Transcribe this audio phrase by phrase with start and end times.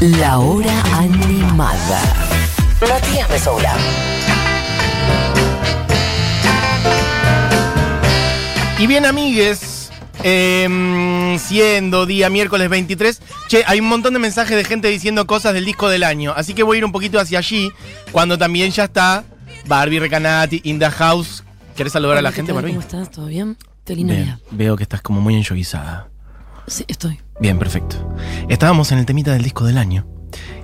[0.00, 2.00] La hora animada.
[2.88, 3.76] Matías Mesoula.
[8.78, 9.90] Y bien, amigues,
[10.22, 15.52] em, siendo día miércoles 23, che, hay un montón de mensajes de gente diciendo cosas
[15.52, 17.70] del disco del año, así que voy a ir un poquito hacia allí,
[18.10, 19.24] cuando también ya está
[19.66, 21.44] Barbie Recanati, In the House.
[21.76, 22.62] ¿Querés saludar a la Hola, ¿qué gente, tal?
[22.62, 22.72] Barbie?
[22.72, 23.10] ¿Cómo estás?
[23.10, 23.58] ¿Todo bien?
[23.86, 24.40] Bien, día.
[24.50, 26.08] veo que estás como muy enjoguizada.
[26.66, 27.20] Sí, estoy.
[27.40, 27.96] Bien, perfecto.
[28.48, 30.06] Estábamos en el temita del disco del año.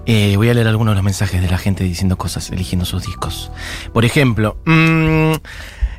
[0.04, 3.04] Eh, voy a leer algunos de los mensajes de la gente diciendo cosas, eligiendo sus
[3.04, 3.50] discos.
[3.92, 5.32] Por ejemplo, mm,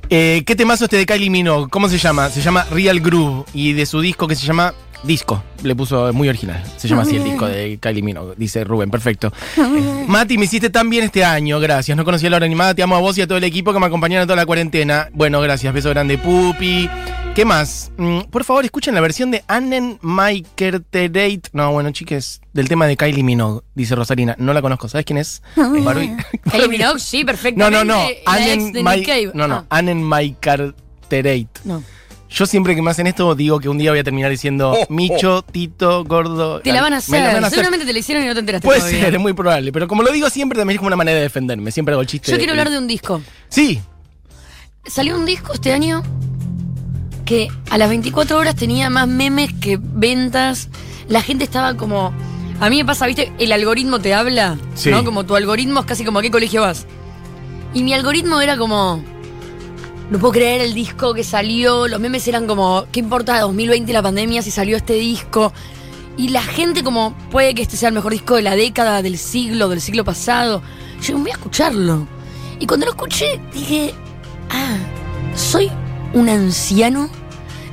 [0.10, 1.70] eh, ¿qué temazo este de Kylie Minogue?
[1.70, 2.30] ¿Cómo se llama?
[2.30, 4.74] Se llama Real Groove y de su disco que se llama
[5.04, 5.44] Disco.
[5.64, 6.62] Le puso muy original.
[6.78, 9.32] Se llama así el disco de Kylie Minogue, dice Rubén, perfecto.
[10.08, 11.96] Mati, me hiciste tan bien este año, gracias.
[11.98, 13.80] No conocía la hora animada, te amo a vos y a todo el equipo que
[13.80, 15.08] me acompañaron en toda la cuarentena.
[15.14, 16.90] Bueno, gracias, beso grande, Pupi.
[17.36, 17.92] ¿Qué más?
[17.98, 21.42] Mm, por favor, escuchen la versión de Annen Maikerterate.
[21.54, 24.36] No, bueno, chiques, del tema de Kylie Minogue, dice Rosarina.
[24.40, 25.44] No la conozco, ¿sabes quién es?
[25.56, 26.18] Barbie.
[26.52, 27.86] Kylie Minogue, sí, No, perfectamente.
[27.86, 28.04] no, no.
[28.10, 28.74] Ex Annen.
[29.36, 29.56] No, no.
[29.70, 31.48] Ah, Annen Maikerterate.
[31.64, 31.84] no.
[32.30, 35.42] Yo siempre que me hacen esto digo que un día voy a terminar diciendo Micho,
[35.44, 36.60] Tito, Gordo.
[36.60, 37.22] Te la van a hacer.
[37.24, 37.52] van a hacer.
[37.52, 39.02] Seguramente te la hicieron y no te enteraste Puede todavía.
[39.02, 39.72] ser, es muy probable.
[39.72, 41.72] Pero como lo digo siempre, también es como una manera de defenderme.
[41.72, 42.32] Siempre hago el chiste.
[42.32, 43.22] Yo quiero hablar de un disco.
[43.50, 43.80] Sí.
[44.86, 46.04] Salió un disco este año
[47.26, 50.70] que a las 24 horas tenía más memes que ventas.
[51.08, 52.14] La gente estaba como.
[52.60, 53.32] A mí me pasa, ¿viste?
[53.38, 54.90] El algoritmo te habla, Sí.
[54.90, 55.04] ¿no?
[55.04, 56.86] Como tu algoritmo es casi como a qué colegio vas.
[57.74, 59.04] Y mi algoritmo era como.
[60.10, 61.88] No puedo creer el disco que salió.
[61.88, 62.86] Los memes eran como.
[62.92, 65.52] ¿Qué importa 2020 la pandemia si salió este disco?
[66.18, 67.14] Y la gente, como.
[67.30, 70.62] Puede que este sea el mejor disco de la década, del siglo, del siglo pasado.
[71.02, 72.08] Yo voy a escucharlo.
[72.60, 73.94] Y cuando lo escuché, dije.
[74.50, 74.78] Ah,
[75.36, 75.70] soy
[76.14, 77.10] un anciano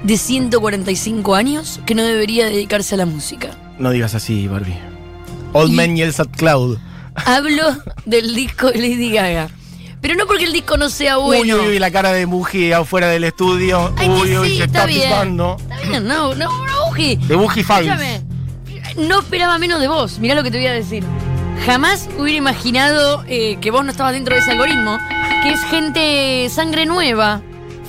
[0.03, 3.51] de 145 años que no debería dedicarse a la música.
[3.79, 4.77] No digas así, Barbie.
[5.53, 6.79] Old Y- Man Yells at Cloud.
[7.15, 7.77] Hablo
[8.07, 9.49] del disco de Lady Gaga.
[10.05, 11.57] Pero no porque el disco no sea bueno.
[11.57, 13.91] Uy, uy, la cara de Buji afuera del estudio.
[13.97, 15.57] Ay, uy, uy, se está picando.
[15.59, 17.17] Está bien, no, no, no, Uji.
[17.17, 17.61] De Buji.
[17.61, 18.21] Escúchame.
[18.99, 20.19] No esperaba menos de vos.
[20.19, 21.03] Mirá lo que te voy a decir.
[21.65, 24.99] Jamás hubiera imaginado eh, que vos no estabas dentro de ese algoritmo.
[25.43, 27.41] Que es gente sangre nueva,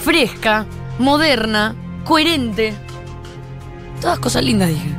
[0.01, 0.65] fresca,
[0.97, 2.73] moderna, coherente.
[3.99, 4.94] Todas cosas lindas, dije.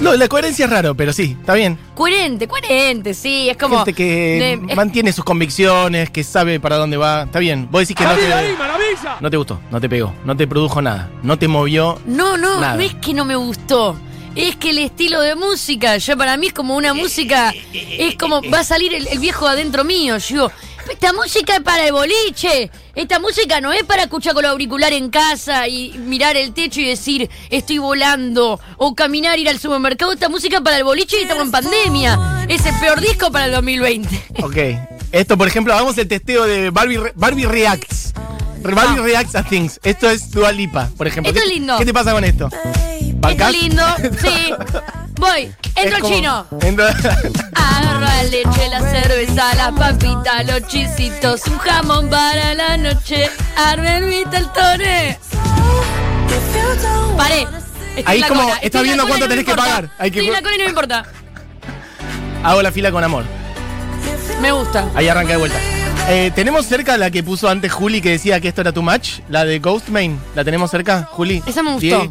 [0.00, 1.78] No, la coherencia es raro, pero sí, está bien.
[1.94, 3.48] Coherente, coherente, sí.
[3.50, 3.76] Es como.
[3.76, 7.24] Gente que de- es- mantiene sus convicciones, que sabe para dónde va.
[7.24, 7.68] Está bien.
[7.70, 8.28] Vos decís que no te,
[9.20, 12.00] no te gustó, no te pegó, no te produjo nada, no te movió.
[12.06, 12.76] No, no, Nada.
[12.76, 13.96] no es que no me gustó.
[14.36, 18.40] Es que el estilo de música, ya para mí es como una música, es como,
[18.42, 20.18] va a salir el, el viejo adentro mío.
[20.18, 20.52] Yo digo,
[20.88, 24.92] esta música es para el boliche, esta música no es para escuchar con el auricular
[24.92, 30.12] en casa y mirar el techo y decir, estoy volando, o caminar, ir al supermercado,
[30.12, 32.46] esta música es para el boliche y estamos en pandemia.
[32.48, 34.22] Es el peor disco para el 2020.
[34.42, 34.56] Ok.
[35.12, 38.12] Esto, por ejemplo, hagamos el testeo de Barbie, Re- Barbie Reacts.
[38.62, 39.04] Re- Barbie Ah.
[39.04, 39.80] Reacts a Things.
[39.82, 41.30] Esto es Dua Lipa, por ejemplo.
[41.32, 41.78] Esto ¿Qué- es lindo.
[41.78, 42.48] ¿Qué te pasa con esto?
[43.20, 43.52] Está ¿Bancás?
[43.52, 43.84] lindo,
[44.22, 44.54] sí.
[45.16, 46.46] Voy, entro como- chino.
[46.60, 46.88] Entra-
[47.54, 53.28] Agarro la leche, la cerveza, la papita, los chisitos, un jamón para la noche.
[53.56, 55.18] Armen mi taltone.
[57.16, 57.42] Paré.
[57.96, 59.28] Estoy Ahí en la como cola, estás estoy en la viendo cola cuánto y no
[59.28, 59.70] me tenés que importa.
[59.70, 59.90] pagar.
[59.98, 61.04] Hay que- Estoy en la cola y no me importa.
[62.42, 63.24] Hago la fila con amor.
[64.40, 64.88] Me gusta.
[64.94, 65.58] Ahí arranca de vuelta.
[66.08, 69.18] Eh, ¿Tenemos cerca la que puso antes Juli que decía que esto era too much?
[69.28, 70.18] La de Ghostmain.
[70.34, 71.42] ¿La tenemos cerca, Juli?
[71.46, 72.10] Esa me gustó.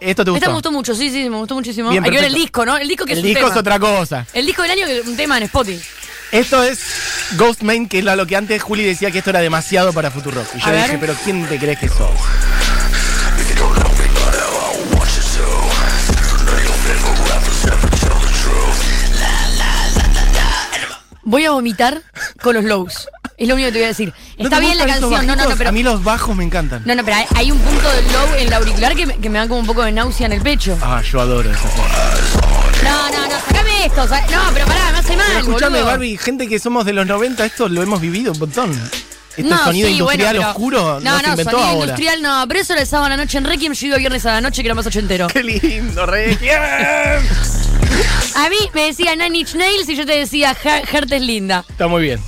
[0.00, 0.36] ¿Esto te gustó?
[0.36, 1.90] Esta me gustó mucho, sí, sí, me gustó muchísimo.
[1.90, 2.42] Bien, Hay que ver el perfecto.
[2.42, 2.76] disco, ¿no?
[2.78, 3.54] El disco que El es un disco tema.
[3.54, 4.26] es otra cosa.
[4.32, 5.84] El disco del año que es un tema en Spotify.
[6.30, 6.80] Esto es
[7.36, 10.46] Ghostmain, que es lo que antes Juli decía que esto era demasiado para Futurock.
[10.54, 10.82] Y yo A ver.
[10.84, 12.10] dije, pero ¿quién te crees que sos?
[21.22, 22.02] Voy a vomitar
[22.42, 23.08] con los lows.
[23.38, 24.12] Es lo único que te voy a decir.
[24.36, 25.70] ¿No Está bien la canción, no, no, pero.
[25.70, 26.82] A mí los bajos me encantan.
[26.84, 29.30] No, no, pero hay, hay un punto del low en la auricular que me, que
[29.30, 30.76] me da como un poco de náusea en el pecho.
[30.82, 31.72] Ah, yo adoro cosas.
[32.82, 34.06] No, no, no, sacame esto.
[34.06, 35.84] No, pero pará, me hace mal, Pero escúchame, boludo.
[35.86, 38.90] Barbie, gente que somos de los 90, esto lo hemos vivido un montón.
[39.36, 40.04] Este No, sonido sí, industrial
[40.34, 41.80] bueno, pero- oscuro no, No, se no, inventó sonido ahora.
[41.84, 42.44] industrial no.
[42.48, 43.72] Pero eso era el sábado a la noche en Requiem.
[43.72, 45.28] Yo iba viernes a la noche que era más ochentero.
[45.28, 46.60] ¡Qué lindo, Requiem!
[48.34, 51.64] A mí me decía Inch Nails y yo te decía "Ja- Heart es linda.
[51.68, 52.20] Está muy bien.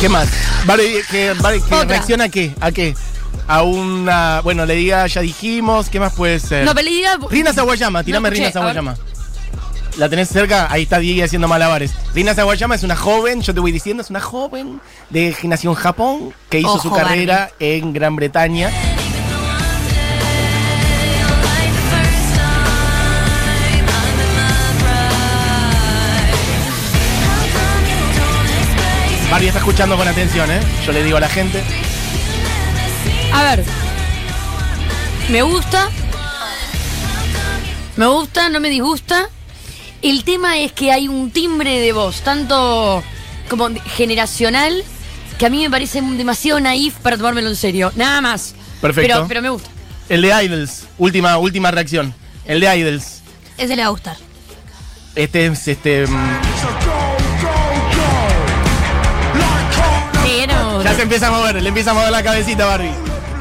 [0.00, 0.28] ¿Qué más?
[0.64, 1.84] Barbie, que, Barbie, que Otra.
[1.88, 2.54] reacciona a qué?
[2.60, 2.94] ¿A qué?
[3.46, 4.40] A una.
[4.42, 5.88] Bueno, le diga, ya dijimos.
[5.90, 6.64] ¿Qué más puede ser?
[6.64, 8.74] No, pero le diga- Rina Sawayama, tirame Rina escuché, a ver.
[8.76, 8.96] Sawayama.
[9.98, 10.68] ¿La tenés cerca?
[10.70, 11.92] Ahí está Diego haciendo malabares.
[12.14, 14.80] Rina Sawayama es una joven, yo te voy diciendo, es una joven
[15.10, 18.70] de que nació en Japón, que hizo Ojo, su carrera en Gran Bretaña.
[29.46, 30.60] Está escuchando con atención, ¿eh?
[30.86, 31.62] Yo le digo a la gente.
[33.32, 33.64] A ver.
[35.28, 35.88] Me gusta.
[37.96, 39.28] Me gusta, no me disgusta.
[40.02, 43.02] El tema es que hay un timbre de voz, tanto
[43.48, 44.84] como generacional,
[45.36, 47.92] que a mí me parece demasiado naif para tomármelo en serio.
[47.96, 48.54] Nada más.
[48.80, 49.14] Perfecto.
[49.14, 49.68] Pero, pero me gusta.
[50.08, 52.14] El de Idols, última, última reacción.
[52.44, 53.22] El de Idols.
[53.58, 54.16] Ese le va a gustar.
[55.16, 56.06] Este es este.
[56.06, 56.40] mm,
[60.90, 62.90] Ya se empieza a mover, le empieza a mover la cabecita, Barbie.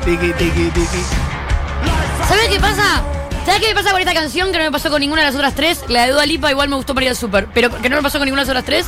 [0.06, 1.02] Tiki, tiki, tiki.
[2.28, 3.02] ¿Sabes qué pasa?
[3.44, 5.36] ¿Sabes qué me pasa con esta canción que no me pasó con ninguna de las
[5.36, 5.80] otras tres?
[5.88, 8.04] La de Dua Lipa igual me gustó para ir al super, pero que no me
[8.04, 8.86] pasó con ninguna de las otras tres.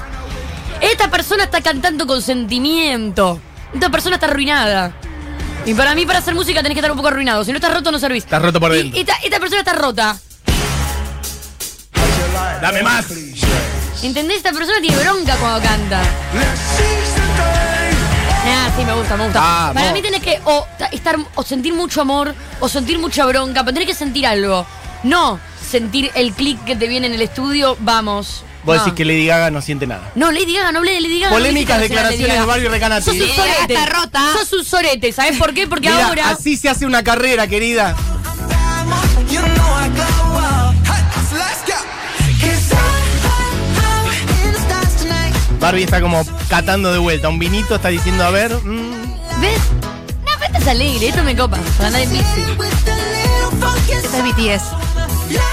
[0.79, 3.39] Esta persona está cantando con sentimiento.
[3.73, 4.91] Esta persona está arruinada.
[5.65, 7.43] Y para mí, para hacer música tenés que estar un poco arruinado.
[7.43, 8.25] Si no estás roto, no servís.
[8.25, 8.99] Estás roto por Y dentro.
[8.99, 10.17] esta, esta persona está rota.
[12.61, 13.05] Dame más.
[14.03, 14.37] ¿Entendés?
[14.37, 16.01] Esta persona tiene bronca cuando canta.
[18.81, 19.39] Sí, me gusta, me gusta.
[19.39, 19.75] Vamos.
[19.75, 23.75] Para mí tenés que o, estar, o sentir mucho amor o sentir mucha bronca, pero
[23.75, 24.65] tenés que sentir algo.
[25.03, 25.39] No
[25.69, 28.43] sentir el clic que te viene en el estudio, vamos.
[28.63, 28.83] Vos no.
[28.83, 30.11] decís que Lady Gaga no siente nada.
[30.15, 31.31] No, Lady Gaga, no hablé de Lady Gaga.
[31.31, 32.67] Polémicas no declaraciones de Barbie.
[32.69, 33.05] Recanati.
[33.05, 33.73] Sos un Lady Gaga sorete.
[33.75, 34.33] está rota.
[34.33, 35.67] Sos un sorete, ¿sabes por qué?
[35.67, 36.29] Porque Mira, ahora...
[36.31, 37.95] así se hace una carrera, querida.
[45.71, 47.29] Barbie está como catando de vuelta.
[47.29, 48.53] Un vinito está diciendo, a ver.
[48.53, 49.61] mm, ¿Ves?
[50.19, 51.57] No, pero estás alegre, esto me copa.
[51.77, 52.41] Para andar en bici.
[52.57, 54.23] With the little funky Este es
[54.59, 54.63] BTS.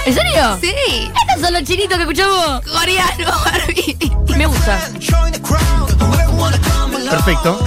[0.07, 0.59] ¿En serio?
[0.61, 1.09] Sí.
[1.29, 2.63] Estos son los chinitos que escuchamos.
[2.63, 3.97] Coreano, Barbie.
[4.37, 4.91] Me gusta.
[7.11, 7.65] Perfecto.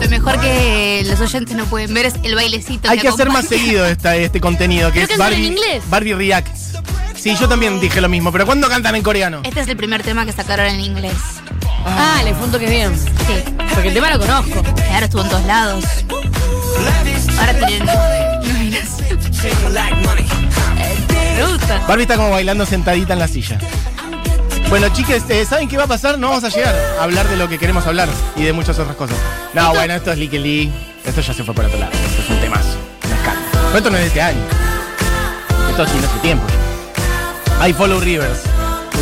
[0.00, 2.88] Lo mejor que los oyentes no pueden ver es el bailecito.
[2.88, 5.82] Hay que hacer más seguido esta, este contenido que Creo es que Barbie, en inglés.
[5.90, 6.74] Barbie Reacts.
[7.16, 9.40] Sí, yo también dije lo mismo, pero ¿cuándo cantan en coreano?
[9.42, 11.12] Este es el primer tema que sacaron en inglés.
[11.96, 12.96] Ah, le punto que bien.
[12.96, 13.44] Sí.
[13.74, 14.62] Porque el tema lo conozco.
[14.62, 15.84] Claro, estuvo en todos lados.
[17.38, 17.88] Ahora tienen.
[21.36, 21.78] Me gusta.
[21.86, 23.58] Barbie está como bailando sentadita en la silla.
[24.68, 26.18] Bueno, chiques, eh, ¿saben qué va a pasar?
[26.18, 28.96] No vamos a llegar a hablar de lo que queremos hablar y de muchas otras
[28.96, 29.16] cosas.
[29.54, 30.72] No, bueno, esto es Licky Lee.
[31.06, 31.92] Esto ya se fue por otro lado.
[31.92, 32.76] Esto es un temazo.
[33.04, 33.66] Un escándalo.
[33.68, 34.40] Pero esto no es de este año.
[35.70, 36.44] Esto sí, no hace tiempo.
[37.66, 38.40] I Follow Rivers.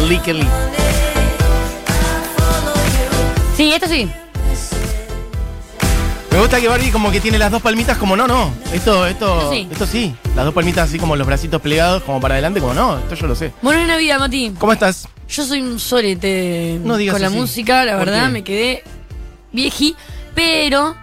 [0.09, 0.49] Licky Lee.
[3.57, 4.09] Sí, esto sí.
[6.31, 8.53] Me gusta que Barbie como que tiene las dos palmitas como no, no.
[8.73, 9.69] Esto, esto, Esto sí.
[9.73, 10.15] esto sí.
[10.35, 12.99] Las dos palmitas así como los bracitos plegados como para adelante, como no.
[12.99, 13.53] Esto yo lo sé.
[13.63, 14.53] Bueno, en Navidad, Mati.
[14.59, 15.09] ¿Cómo estás?
[15.29, 17.37] Yo soy un sorete No digas con la así.
[17.37, 18.33] música, la ¿Por verdad, qué?
[18.33, 18.85] me quedé
[19.53, 19.97] vieji.
[20.35, 20.95] Pero,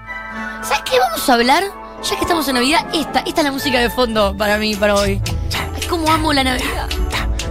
[0.61, 1.63] ¿sabes qué vamos a hablar?
[2.03, 4.93] Ya que estamos en Navidad, esta, esta es la música de fondo para mí, para
[4.93, 5.19] hoy.
[5.79, 6.87] Es como amo la Navidad.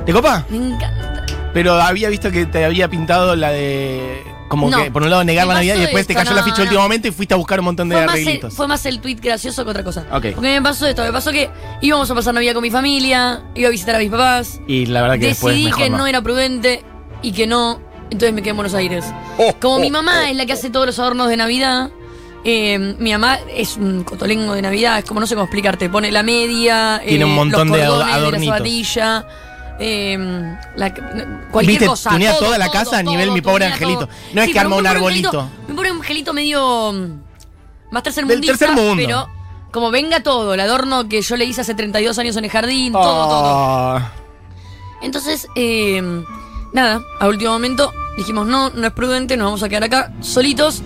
[0.07, 0.45] ¿Te copa?
[0.51, 1.27] Me encanta.
[1.53, 4.23] Pero había visto que te había pintado la de.
[4.53, 4.85] Como No.
[4.85, 6.63] que por un lado negar la Navidad y después te cayó la ficha no.
[6.65, 8.55] último momento y fuiste a buscar un montón de Fue más, el, arreglitos.
[8.55, 10.03] fue más el tweet gracioso que otra cosa.
[10.13, 10.27] Ok.
[10.35, 11.49] Porque me pasó esto, me pasó que
[11.81, 14.61] íbamos a pasar Navidad con mi familia, iba a visitar a mis papás.
[14.67, 16.07] Y la verdad que después Decidí mejor que no.
[16.07, 16.83] era prudente
[17.23, 19.07] y que no, entonces me quedé en Buenos Aires.
[19.39, 20.27] Oh, Como oh, mi mamá oh.
[20.29, 21.91] es la que hace todos los adornos de Navidad,
[22.45, 26.11] eh, mi mamá es un cotolengo de Navidad, es como no sé cómo explicarte, pone
[26.13, 28.33] la media, Tiene eh, un montón los de adornitos.
[28.33, 29.27] de la zapatilla,
[29.85, 30.95] eh, la-
[31.51, 31.87] cualquier ¿Viste?
[31.87, 32.11] cosa.
[32.11, 34.09] Tunea todo, toda la todo, casa a nivel mi pobre angelito.
[34.33, 35.49] No es que arma un arbolito.
[35.75, 37.21] pone un angelito medio mm,
[37.91, 39.03] más tercer Del mundista, tercer mundo.
[39.05, 39.29] pero
[39.73, 42.93] como venga todo, el adorno que yo le hice hace 32 años en el jardín,
[42.93, 43.97] todo, todo.
[43.97, 44.13] Ah.
[45.03, 46.01] Entonces, eh,
[46.73, 50.83] nada, a último momento dijimos, no, no es prudente, nos vamos a quedar acá solitos.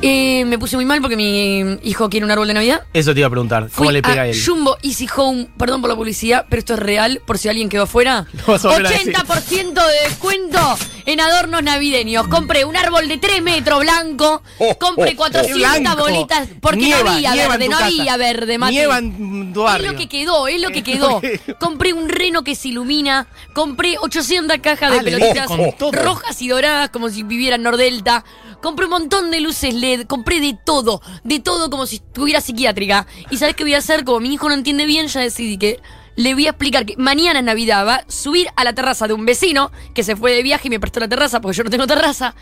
[0.00, 2.82] Eh, me puse muy mal porque mi hijo quiere un árbol de Navidad.
[2.92, 3.68] Eso te iba a preguntar.
[3.74, 4.36] ¿Cómo Fui le pega a él?
[4.40, 7.82] Jumbo Easy Home, perdón por la publicidad, pero esto es real, por si alguien quedó
[7.84, 8.26] afuera.
[8.46, 9.14] Decir.
[9.14, 10.78] 80% de descuento
[11.08, 12.28] en adornos navideños.
[12.28, 14.42] Compré un árbol de 3 metros blanco,
[14.78, 16.02] compré 400 Blanco.
[16.02, 17.86] bolitas, porque Nieva, no había verde, no casa.
[17.86, 18.72] había verde, Mati.
[18.74, 21.20] Nieva en tu Es lo que quedó, es lo que quedó.
[21.60, 23.26] Compré un reno que se ilumina.
[23.54, 25.48] Compré 800 cajas de Ah, le pelotitas
[25.92, 28.24] rojas y doradas como si viviera en Nordelta.
[28.60, 30.06] Compré un montón de luces LED.
[30.06, 31.00] Compré de todo.
[31.24, 33.06] De todo como si estuviera psiquiátrica.
[33.30, 34.04] ¿Y sabes qué voy a hacer?
[34.04, 35.80] Como mi hijo no entiende bien, ya decidí que
[36.18, 37.86] le voy a explicar que mañana es Navidad.
[37.86, 40.70] Va a subir a la terraza de un vecino que se fue de viaje y
[40.70, 42.34] me prestó la terraza porque yo no tengo terraza.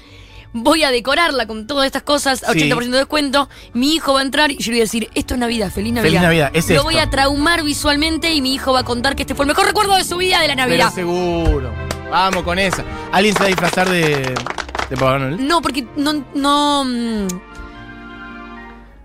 [0.52, 2.60] Voy a decorarla con todas estas cosas, a Sí.
[2.70, 3.48] 80% de descuento.
[3.74, 5.92] Mi hijo va a entrar y yo le voy a decir, esto es Navidad, feliz
[5.92, 6.08] Navidad.
[6.08, 6.84] Feliz Navidad, es Lo esto.
[6.84, 9.66] voy a traumar visualmente y mi hijo va a contar que este fue el mejor
[9.66, 10.92] recuerdo de su vida de la Pero Navidad.
[10.94, 11.70] seguro.
[12.10, 12.82] Vamos con esa.
[13.12, 14.34] ¿Alguien se va a disfrazar de,
[14.88, 15.46] de Papá Noel?
[15.46, 16.84] No, porque no, no.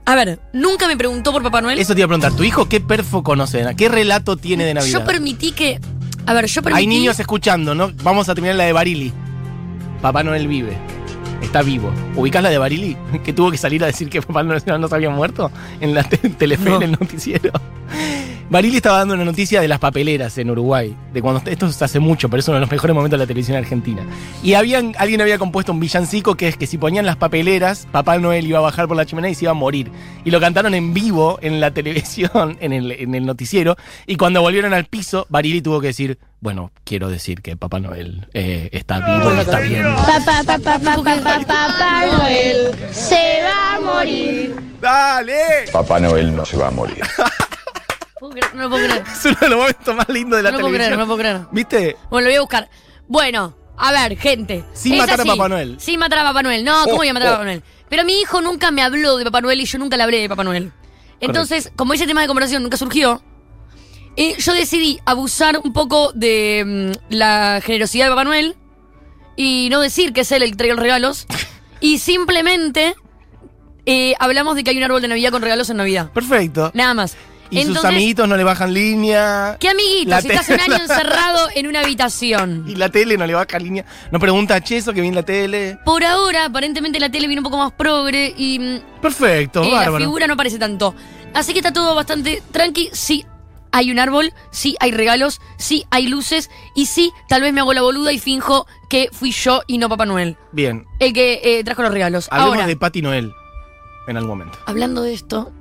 [0.05, 1.79] A ver, nunca me preguntó por Papá Noel.
[1.79, 2.34] Eso te iba a preguntar.
[2.34, 3.58] ¿Tu hijo qué perfo conoce?
[3.58, 3.77] de Navidad?
[3.77, 5.00] ¿Qué relato tiene de Navidad?
[5.00, 5.79] Yo permití que.
[6.25, 6.79] A ver, yo permití.
[6.81, 7.91] Hay niños escuchando, ¿no?
[8.03, 9.13] Vamos a terminar la de Barili.
[10.01, 10.75] Papá Noel vive.
[11.41, 11.91] está vivo.
[12.15, 12.98] ¿Ubicás la de Barili?
[13.24, 16.03] Que tuvo que salir a decir que Papá Noel no se había muerto en la
[16.03, 16.75] te- Telefe, No.
[16.77, 17.51] en el noticiero.
[18.51, 20.93] Barili estaba dando una noticia de las papeleras en Uruguay.
[21.13, 23.27] De cuando esto se hace mucho, pero es uno de los mejores momentos de la
[23.27, 24.05] televisión argentina.
[24.43, 28.17] Y habían, alguien había compuesto un villancico que es que si ponían las papeleras, Papá
[28.17, 29.89] Noel iba a bajar por la chimenea y se iba a morir.
[30.25, 33.77] Y lo cantaron en vivo en la televisión, en el, en el noticiero.
[34.05, 38.27] Y cuando volvieron al piso, Barili tuvo que decir, bueno, quiero decir que Papá Noel
[38.34, 39.96] eh, está vivo y está bien.
[39.96, 44.55] Papá, papá, papá, papá, papá Noel se va a morir.
[44.81, 45.39] ¡Dale!
[45.72, 47.01] Papá Noel no se va a morir.
[48.22, 49.04] No lo puedo creer.
[49.12, 51.00] Es uno de los momentos más lindos de la No lo puedo creer, televisión.
[51.00, 51.42] no puedo creer.
[51.51, 51.98] ¿Viste?
[52.10, 52.70] Bueno, lo voy a buscar.
[53.08, 54.63] Bueno, a ver, gente.
[54.74, 55.25] Sin es matar a.
[55.25, 55.80] Papá Noel.
[55.80, 56.63] Sin matar a Papá Noel.
[56.63, 57.34] No, ¿cómo Oh, voy a matar a oh.
[57.36, 57.63] Papá Noel?
[57.90, 60.30] Pero mi hijo nunca me habló de Papá Noel y yo nunca le hablé de
[60.30, 60.72] Papá Noel.
[61.20, 63.22] Entonces, como ese tema de conversación nunca surgió,
[64.18, 68.56] eh, yo decidí abusar un poco de mm, la generosidad de Papá Noel
[69.36, 71.25] y no decir que es él el que trae los regalos.
[71.80, 72.96] y simplemente
[73.86, 76.12] eh, hablamos de que hay un árbol de Navidad con regalos en Navidad.
[76.12, 76.72] Perfecto.
[76.74, 77.18] Nada más.
[77.51, 79.58] Y sus amiguitos no le bajan línea.
[79.60, 80.08] ¿Qué amiguitos?
[80.10, 82.63] La Si estás un año encerrado en una habitación.
[82.67, 83.86] Y la tele no le baja línea.
[84.12, 85.77] No pregunta a Cheso que viene la tele.
[85.86, 89.77] Por ahora, aparentemente la tele viene un poco más progre y mm, Perfecto, eh, la
[89.81, 89.98] bárbaro.
[90.05, 90.96] figura no parece tanto.
[91.34, 92.89] Así que está todo bastante tranqui.
[92.93, 93.25] Sí,
[93.74, 97.74] hay un árbol, sí hay regalos, sí hay luces y sí, tal vez me hago
[97.74, 100.38] la boluda y finjo que fui yo y no Papá Noel.
[100.51, 102.27] Bien, El que eh, trajo los regalos.
[102.31, 103.34] hablemos Ahora, de Pati Noel
[104.08, 104.58] en algún momento.
[104.65, 105.51] hablando de esto,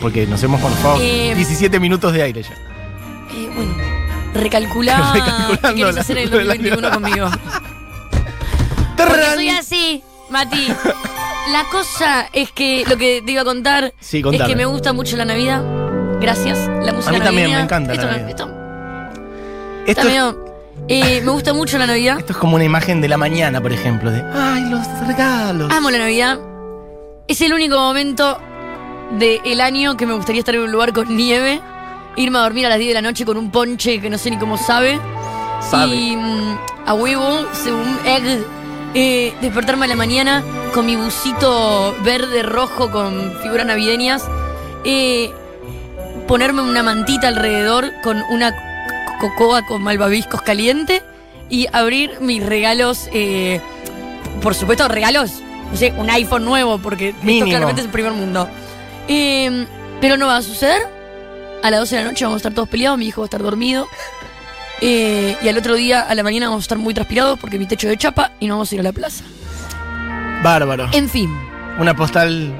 [0.00, 2.50] Porque nos hemos, favor, Eh, 17 minutos de aire ya.
[3.34, 3.74] eh, bueno,
[4.34, 5.12] recalculá
[5.62, 6.94] qué quieres la- hacer en el lo del 2021 año.
[7.00, 7.30] conmigo.
[9.34, 10.68] Soy así, Mati.
[11.52, 14.92] La cosa es que lo que te iba a contar Sí, es que me gusta
[14.92, 15.62] mucho la Navidad.
[16.20, 16.58] Gracias.
[16.82, 18.28] La música A mí también, me encanta la Esto, Navidad.
[18.30, 18.48] esto
[19.86, 20.44] Esto, es, medio-
[20.88, 22.18] eh, me gusta mucho la Navidad.
[22.18, 25.70] esto es como una imagen de la mañana, por ejemplo, de ¡Ay, los regalos!
[25.72, 26.38] Amo la Navidad.
[27.28, 28.38] Es el único momento
[29.12, 31.60] del año que me gustaría estar en un lugar con nieve,
[32.16, 34.30] irme a dormir a las 10 de la noche con un ponche que no sé
[34.30, 34.98] ni cómo sabe.
[35.70, 35.94] Sabe.
[35.94, 38.44] Y mm, a huevo, según egg,
[38.94, 40.42] eh, despertarme a la mañana
[40.72, 44.24] con mi busito verde rojo con figuras navideñas.
[44.84, 45.30] eh,
[46.28, 51.02] ponerme una mantita alrededor con una co- cocoa con malvaviscos caliente
[51.50, 53.08] y abrir mis regalos.
[53.12, 53.60] eh,
[54.42, 55.42] por supuesto, regalos.
[55.70, 57.46] No sé, un iPhone nuevo, porque Mínimo.
[57.46, 58.48] esto claramente es el primer mundo.
[59.08, 59.66] Eh,
[60.00, 60.82] pero no va a suceder.
[61.62, 63.28] A las 12 de la noche vamos a estar todos peleados, mi hijo va a
[63.28, 63.88] estar dormido.
[64.80, 67.66] Eh, y al otro día, a la mañana, vamos a estar muy transpirados porque mi
[67.66, 69.24] techo es de chapa y no vamos a ir a la plaza.
[70.42, 70.88] Bárbaro.
[70.92, 71.30] En fin,
[71.78, 72.52] Una postal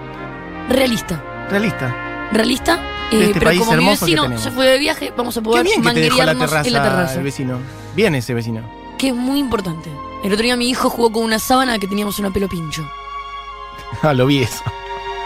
[0.71, 1.23] realista.
[1.51, 1.95] realista.
[2.33, 2.81] Realista.
[3.13, 5.67] eh, De este pero país como mi vecino se fue de viaje, vamos a poder
[5.67, 7.15] la manguerearnos terraza, en la terraza.
[7.15, 7.59] el vecino.
[7.95, 8.63] Bien ese vecino.
[8.97, 9.91] Que es muy importante.
[10.25, 12.89] El otro día mi hijo jugó con una sábana que teníamos una pelo pincho.
[14.03, 14.63] Ah, lo vi eso.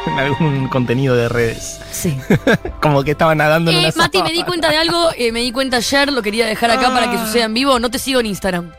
[0.09, 1.81] En algún contenido de redes.
[1.91, 2.17] Sí.
[2.83, 5.41] Como que estaba nadando en Eh, una Mati, me di cuenta de algo, eh, me
[5.41, 7.27] di cuenta ayer, lo quería dejar acá para que Ah.
[7.27, 7.79] suceda en vivo.
[7.79, 8.73] No te sigo en Instagram.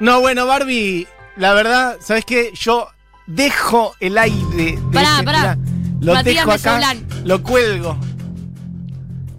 [0.00, 2.50] No, bueno, Barbie, la verdad, ¿sabes qué?
[2.54, 2.88] Yo
[3.26, 5.40] dejo el aire de Pará, ese- pará.
[5.56, 5.58] mirá,
[6.00, 7.96] lo Matías dejo acá, lo cuelgo.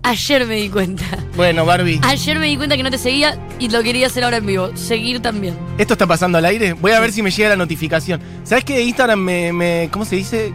[0.06, 1.06] Ayer me di cuenta.
[1.36, 4.38] Bueno, Barbie, Ayer me di cuenta que no te seguía y lo quería hacer ahora
[4.38, 4.76] en vivo.
[4.76, 5.58] Seguir también.
[5.78, 6.74] ¿esto está pasando al aire?
[6.74, 8.22] Voy a ver si me llega la notificación.
[8.44, 8.82] ¿Sabes qué?
[8.84, 10.54] Instagram me, me- ¿cómo se dice?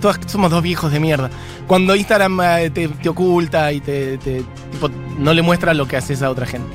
[0.00, 1.30] Todas, somos dos viejos de mierda.
[1.66, 4.88] Cuando Instagram eh, te, te oculta y te, te- tipo,
[5.18, 6.68] no le muestra lo que haces a otra gente.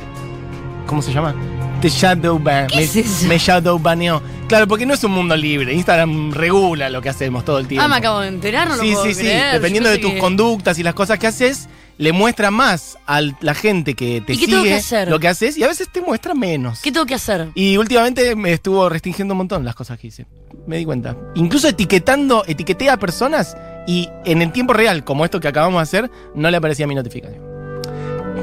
[0.87, 1.33] ¿Cómo se llama?
[1.81, 2.67] Te shadow ban.
[2.67, 3.27] ¿Qué me, es eso?
[3.27, 4.21] me shadow baneó.
[4.47, 5.73] Claro, porque no es un mundo libre.
[5.73, 7.83] Instagram regula lo que hacemos todo el tiempo.
[7.83, 9.27] Ah, me acabo de enterar, no sí, puedo sí, sí.
[9.53, 13.53] Dependiendo de tus que- conductas y las cosas que haces, le muestra más a la
[13.53, 15.07] gente que te ¿Y qué tengo sigue que hacer?
[15.09, 16.81] lo que haces y a veces te muestra menos.
[16.81, 17.49] ¿Qué tengo que hacer?
[17.55, 20.25] Y últimamente me estuvo restringiendo un montón las cosas que hice.
[20.65, 21.15] Me di cuenta.
[21.35, 23.55] Incluso etiquetando, etiqueté a personas
[23.87, 26.95] y en el tiempo real, como esto que acabamos de hacer, no le aparecía mi
[26.95, 27.41] notificación.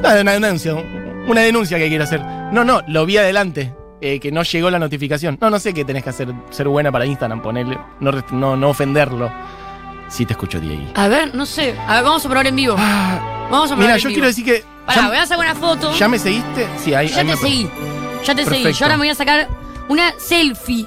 [0.04, 0.74] Ah, una denuncia,
[1.26, 2.20] una denuncia que quiero hacer.
[2.52, 3.74] No, no, lo vi adelante.
[4.02, 5.36] eh, que no llegó la notificación.
[5.42, 8.70] No, no sé qué tenés que hacer, ser buena para Instagram, ponerle, no, no, no
[8.70, 9.30] ofenderlo.
[10.08, 10.84] Sí te escucho, Diego.
[10.94, 11.74] A ver, no sé.
[11.86, 12.76] A ver, vamos a probar en vivo.
[12.76, 14.14] Vamos a probar Mira, yo vivo.
[14.16, 14.64] quiero decir que.
[14.86, 15.92] Pará, ya, voy a sacar una foto.
[15.94, 16.66] ¿Ya me seguiste?
[16.82, 17.70] Sí, ahí, ya ahí te me- seguí.
[18.24, 18.72] Ya te seguí.
[18.72, 19.48] Yo ahora me voy a sacar
[19.88, 20.86] una selfie.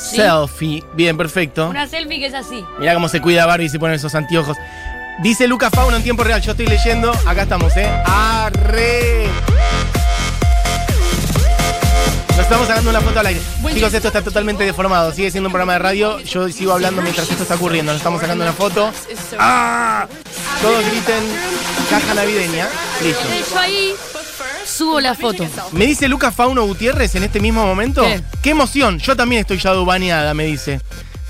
[0.00, 0.16] ¿Sí?
[0.16, 0.84] Selfie.
[0.94, 1.68] Bien, perfecto.
[1.68, 2.64] Una selfie que es así.
[2.78, 4.56] Mirá cómo se cuida Barbie y se pone esos anteojos.
[5.22, 7.90] Dice Luca Fauno en tiempo real, yo estoy leyendo, acá estamos, ¿eh?
[8.06, 9.26] ¡Arre!
[12.28, 13.40] Nos estamos sacando una foto al aire.
[13.74, 15.12] Chicos, esto está totalmente deformado.
[15.12, 16.20] Sigue siendo un programa de radio.
[16.20, 17.92] Yo sigo hablando mientras esto está ocurriendo.
[17.92, 18.90] Nos estamos sacando una foto.
[19.38, 20.06] ¡Ah!
[20.62, 21.22] Todos griten
[21.90, 22.66] caja navideña.
[23.02, 23.24] Listo.
[23.52, 23.94] Yo ahí.
[24.64, 25.46] Subo la foto.
[25.72, 28.02] Me dice Lucas Fauno Gutiérrez en este mismo momento.
[28.42, 28.50] ¿Qué?
[28.50, 28.98] emoción!
[28.98, 30.80] Yo también estoy ya baneada, me dice.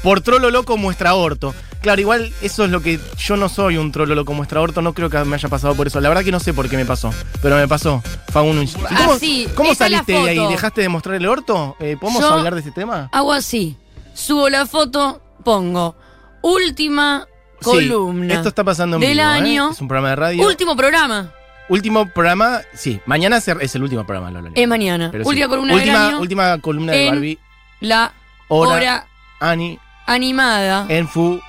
[0.03, 1.55] Por trolo loco muestra orto.
[1.83, 3.01] Claro, igual eso es lo que.
[3.19, 5.87] Yo no soy un trolo loco muestra orto, no creo que me haya pasado por
[5.87, 6.01] eso.
[6.01, 8.03] La verdad que no sé por qué me pasó, pero me pasó.
[8.31, 8.63] Fauno.
[8.63, 10.47] ¿Y ¿Cómo, Ah, sí, cómo la saliste de ahí?
[10.49, 11.77] ¿Dejaste de mostrar el orto?
[11.81, 13.09] Eh, ¿Podemos Yo- hablar de ese tema?
[13.13, 13.77] Hago así.
[14.15, 15.97] Subo la foto, pongo
[16.43, 17.27] última
[17.61, 18.35] Sí, columna.
[18.35, 19.25] esto está pasando en del vivo, ¿eh?
[19.25, 19.71] año.
[19.71, 20.47] Es un programa de radio.
[20.47, 21.33] Último programa.
[21.71, 23.01] Último programa, sí.
[23.07, 24.51] Mañana es el último programa, Lola.
[24.55, 25.09] Es mañana.
[25.13, 25.29] Pero sí.
[25.31, 26.21] última columna última, del año.
[26.21, 27.39] última columna de en Barbie.
[27.81, 28.13] La
[28.49, 29.07] Hora, hora,
[29.39, 30.87] Ani animada.
[30.89, 31.41] en Fu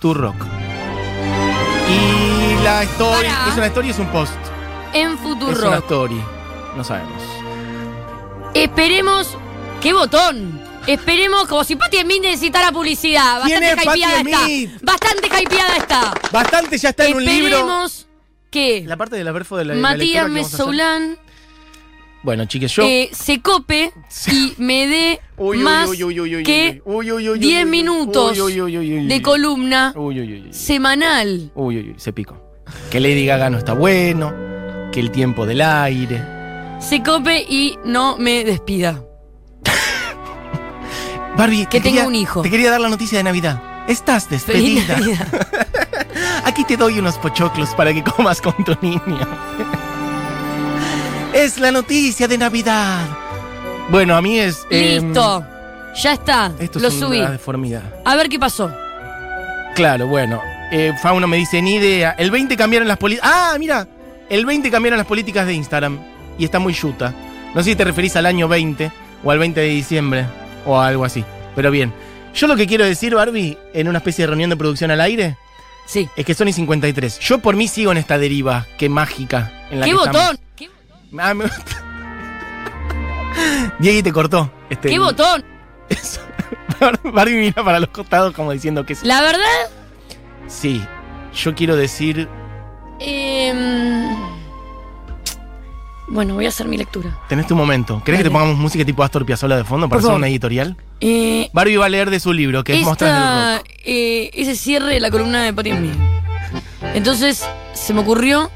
[0.00, 0.44] Tu Rock.
[1.88, 3.26] Y la story.
[3.48, 4.32] ¿Es una story o es un post?
[4.92, 5.74] en Es una Futurock.
[5.84, 6.20] story.
[6.76, 7.22] No sabemos.
[8.54, 9.36] Esperemos.
[9.80, 10.60] ¡Qué botón!
[10.86, 13.42] Esperemos como si Patti Smith necesitara publicidad.
[13.44, 14.84] ¿Quién Bastante hypeada está.
[14.84, 16.14] Bastante hypeada está.
[16.32, 17.86] Bastante ya está en un libro.
[18.52, 20.28] Que La parte de la perfo de la, Matías.
[20.28, 21.16] Mesoulán
[22.22, 22.84] Bueno, chiques, yo.
[22.84, 23.92] eh, se cope
[24.30, 25.20] y me dé
[25.56, 29.92] más que uy, uy, uy, uy, 10 uy, uy, minutos de columna
[30.50, 31.50] semanal.
[31.54, 32.36] Uy, uy, uy, se pico.
[32.90, 34.32] Que Lady Gaga no está bueno.
[34.92, 36.22] Que el tiempo del aire.
[36.78, 39.02] Se cope y no me despida.
[41.36, 42.42] Barbie, Que te tengo quería- un hijo.
[42.42, 43.62] Te quería dar la noticia de Navidad.
[43.88, 44.46] Estás Feliz
[44.86, 44.98] despedida.
[44.98, 45.28] Navidad.
[46.44, 49.00] Aquí te doy unos pochoclos para que comas con tu niño.
[51.34, 53.06] es la noticia de Navidad.
[53.90, 54.66] Bueno, a mí es.
[54.70, 55.44] em, Listo.
[56.02, 56.52] Ya está.
[56.58, 57.18] Esto Lo es subí.
[57.20, 57.82] una deformidad.
[58.04, 58.72] A ver qué pasó.
[59.74, 60.40] Claro, bueno.
[60.70, 62.12] Eh, Fauno me dice, ni idea.
[62.18, 63.30] El 20 cambiaron las políticas.
[63.32, 63.86] Ah, mira.
[64.28, 65.98] El 20 cambiaron las políticas de Instagram.
[66.38, 67.12] Y está muy yuta.
[67.54, 68.90] No sé si te referís al año 20
[69.22, 70.24] o al 20 de diciembre
[70.64, 71.24] o algo así.
[71.54, 71.92] Pero bien.
[72.34, 75.36] Yo lo que quiero decir, Barbie, en una especie de reunión de producción al aire,
[75.86, 76.08] Sí.
[76.16, 77.18] es que Sony 53.
[77.20, 80.38] Yo por mí sigo en esta deriva que mágica en la ¿Qué que botón?
[80.56, 80.70] ¿Qué,
[81.18, 81.44] Ah, me-
[83.78, 84.50] Diegui te cortó.
[84.70, 85.44] Este, qué botón?
[85.88, 86.20] Eso.
[87.04, 89.06] Barbie mira para los costados como diciendo que sí.
[89.06, 89.70] La verdad,
[90.46, 90.82] Sí.
[91.34, 92.28] Yo quiero decir
[92.98, 94.14] em,
[96.08, 97.18] bueno, voy a hacer mi lectura.
[97.28, 98.02] Tenés tu momento.
[98.04, 100.76] ¿Querés que te pongamos música tipo Astor Piazzolla de fondo para hacer una editorial?
[101.04, 103.68] Eh, Barbie va a leer de su libro, que es Mostras del esta, Rock.
[103.84, 105.94] eh, ese cierre de la columna de Patty Smith.
[106.94, 108.50] Entonces, se me ocurrió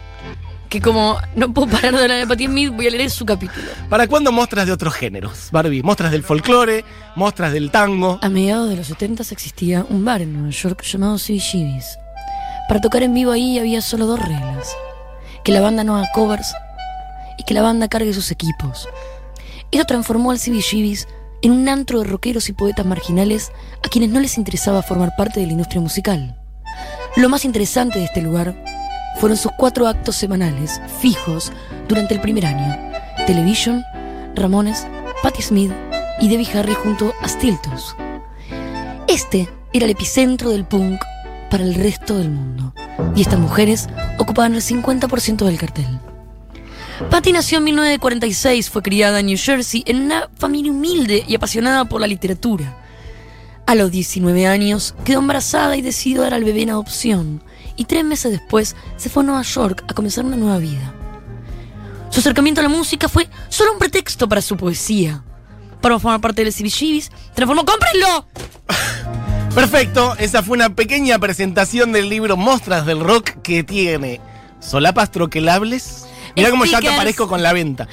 [0.68, 3.66] que como no puedo parar de hablar de Patty Smith, voy a leer su capítulo.
[3.88, 5.82] ¿Para cuándo mostras de otros géneros, Barbie?
[5.82, 6.84] Mostras del folclore,
[7.16, 8.18] mostras del tango.
[8.22, 11.98] A mediados de los 70 existía un bar en Nueva York llamado CBGB's.
[12.68, 14.76] Para tocar en vivo ahí había solo dos reglas.
[15.44, 16.52] Que la banda no haga covers
[17.38, 18.88] y que la banda cargue sus equipos.
[19.70, 21.06] Esto transformó al CBGB's
[21.42, 23.52] en un antro de rockeros y poetas marginales
[23.84, 26.40] a quienes no les interesaba formar parte de la industria musical.
[27.16, 28.54] Lo más interesante de este lugar
[29.18, 31.52] fueron sus cuatro actos semanales, fijos,
[31.88, 32.76] durante el primer año.
[33.26, 33.82] Television,
[34.34, 34.86] Ramones,
[35.22, 35.72] Patti Smith
[36.20, 37.96] y Debbie Harry junto a Stiltos.
[39.08, 41.00] Este era el epicentro del punk
[41.50, 42.74] para el resto del mundo.
[43.14, 46.00] Y estas mujeres ocupaban el 50% del cartel.
[47.10, 51.84] Patty nació en 1946, fue criada en New Jersey en una familia humilde y apasionada
[51.84, 52.78] por la literatura.
[53.66, 57.42] A los 19 años quedó embarazada y decidió dar al bebé en adopción.
[57.76, 60.94] Y tres meses después se fue a Nueva York a comenzar una nueva vida.
[62.10, 65.22] Su acercamiento a la música fue solo un pretexto para su poesía.
[65.82, 68.26] Para formar parte del CBGB's, transformó ¡Cómprenlo!
[69.54, 74.20] Perfecto, esa fue una pequeña presentación del libro Mostras del Rock que tiene
[74.60, 76.05] solapas troquelables.
[76.36, 77.88] Mira cómo ya te aparezco con la venta.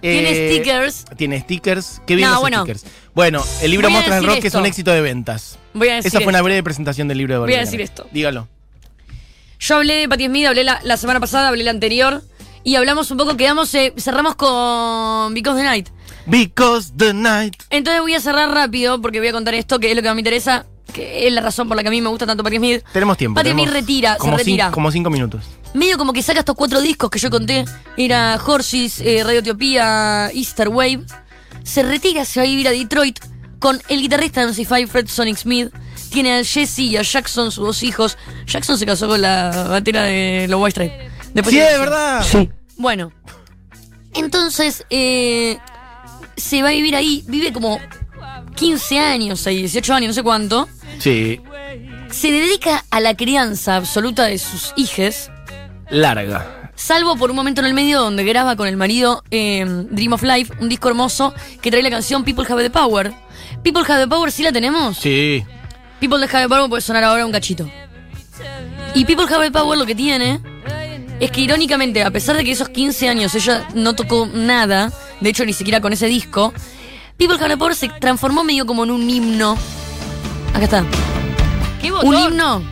[0.00, 1.04] Tiene Eh, stickers.
[1.16, 2.02] Tiene stickers.
[2.06, 2.62] Qué bien No, los bueno.
[2.64, 2.84] stickers.
[3.14, 4.58] Bueno, el libro Mostras del Rock es esto.
[4.58, 5.58] un éxito de ventas.
[5.72, 8.06] Voy a decir Esa fue una breve presentación del libro de Voy a decir esto.
[8.12, 8.48] Dígalo.
[9.60, 12.22] Yo hablé de Patti Smith, hablé la, la semana pasada, hablé la anterior.
[12.64, 15.88] Y hablamos un poco, quedamos, eh, cerramos con Because the Night.
[16.26, 17.54] Because the night.
[17.70, 20.14] Entonces voy a cerrar rápido porque voy a contar esto, que es lo que más
[20.14, 22.56] me interesa, que es la razón por la que a mí me gusta tanto Patti
[22.56, 22.82] Smith.
[22.92, 23.38] Tenemos tiempo.
[23.38, 25.44] Patti Smith retira, como se como cinco minutos.
[25.74, 27.64] Medio como que saca estos cuatro discos que yo conté.
[27.96, 31.02] Era Horses, eh, Radio Etiopía, Easter Wave.
[31.64, 33.18] Se retira, se va a vivir a Detroit
[33.58, 35.74] con el guitarrista de MC5, Fred Sonic Smith.
[36.10, 38.16] Tiene a Jesse y a Jackson, sus dos hijos.
[38.46, 41.12] Jackson se casó con la batera de los White Stripes.
[41.34, 42.24] Después Sí, es verdad.
[42.76, 43.12] Bueno.
[44.14, 45.58] Entonces, eh,
[46.36, 47.24] se va a vivir ahí.
[47.26, 47.80] Vive como
[48.54, 50.68] 15 años ahí, 18 años, no sé cuánto.
[50.98, 51.40] Sí.
[52.10, 55.30] Se dedica a la crianza absoluta de sus hijes.
[55.90, 56.70] Larga.
[56.76, 60.22] Salvo por un momento en el medio donde graba con el marido eh, Dream of
[60.22, 63.12] Life, un disco hermoso que trae la canción People Have the Power.
[63.62, 64.96] People Have the Power, ¿sí la tenemos?
[64.98, 65.44] Sí.
[66.00, 67.70] People Have the Power puede sonar ahora un cachito.
[68.94, 70.40] Y People Have the Power lo que tiene
[71.20, 75.30] es que irónicamente, a pesar de que esos 15 años ella no tocó nada, de
[75.30, 76.52] hecho ni siquiera con ese disco,
[77.16, 79.56] People Have a Power se transformó medio como en un himno.
[80.54, 80.84] Acá está.
[81.82, 82.14] ¿Qué Un botón?
[82.32, 82.62] himno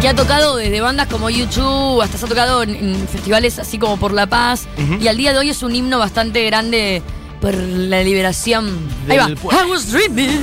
[0.00, 3.78] que ha tocado desde bandas como YouTube, hasta se ha tocado en, en festivales así
[3.78, 4.66] como por La Paz.
[5.00, 7.02] Y al día de hoy es un himno bastante grande
[7.40, 8.76] por la liberación.
[9.08, 9.28] Ahí va.
[9.30, 10.42] I was dreaming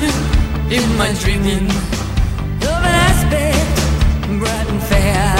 [0.71, 1.67] in my dreaming.
[2.61, 5.33] Of an aspect bright and fair.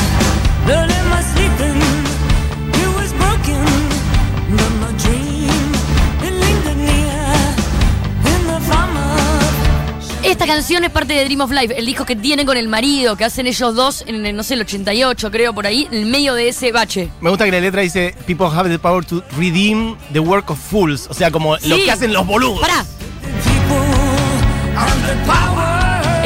[10.34, 13.16] Esta canción es parte de Dream of Life, el disco que tiene con el marido,
[13.16, 16.06] que hacen ellos dos en, el, no sé, el 88, creo, por ahí, en el
[16.08, 17.10] medio de ese bache.
[17.22, 20.58] Me gusta que la letra dice People have the power to redeem the work of
[20.58, 21.06] fools.
[21.08, 21.84] O sea, como lo Sí.
[21.86, 22.62] que hacen los boludos.
[22.62, 22.84] Pará,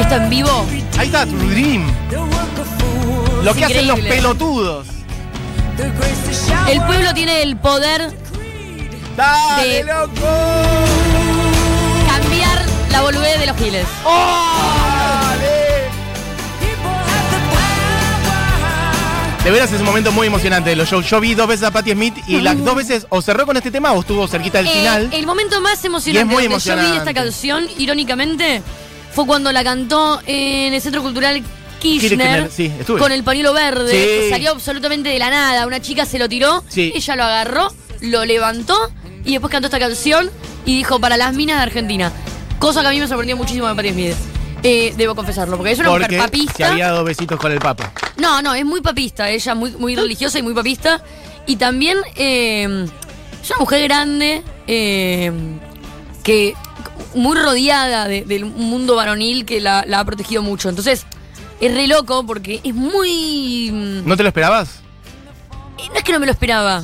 [0.00, 0.66] esto en vivo.
[0.96, 1.86] Ahí está, to redeem.
[3.44, 4.86] Lo que hacen los pelotudos.
[6.66, 8.10] El pueblo tiene el poder
[9.18, 11.17] ¡Dale, De- loco!
[12.98, 13.86] La boludez de los giles.
[14.02, 15.38] Power.
[19.44, 21.08] De veras es un momento muy emocionante de los shows.
[21.08, 23.70] Yo vi dos veces a Patti Smith y las dos veces o cerró con este
[23.70, 25.08] tema o estuvo cerquita del Eh, final.
[25.12, 28.62] el momento más emocionante Y es muy donde yo vi esta canción, irónicamente,
[29.14, 31.40] fue cuando la cantó en el Centro Cultural
[31.78, 32.98] Kirchner, Kirchner, sí, estuve.
[32.98, 33.96] con el pañuelo verde, Sí.
[33.96, 35.68] que salió absolutamente de la nada.
[35.68, 36.92] Una chica se lo tiró, Sí.
[36.96, 38.76] ella lo agarró, lo levantó
[39.24, 40.28] y después cantó esta canción
[40.66, 42.12] y dijo para las minas de Argentina.
[42.58, 44.14] Cosa que a mí me sorprendió muchísimo de Patti Smith.
[44.62, 46.68] Eh, debo confesarlo, porque es una Porque mujer se papista.
[46.72, 47.92] había dado besitos con el Papa.
[48.16, 51.00] No, no, es muy papista, ella muy, muy religiosa y muy papista.
[51.46, 52.86] Y también eh,
[53.40, 55.30] es una mujer grande eh,
[56.24, 56.54] que
[57.14, 60.68] muy rodeada de- del mundo varonil que la, la ha protegido mucho.
[60.68, 61.06] Entonces,
[61.60, 63.70] es re loco porque es muy...
[64.04, 64.80] ¿No te lo esperabas?
[65.78, 66.82] No es que no me lo esperaba.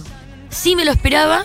[0.48, 1.44] Sí me lo esperaba,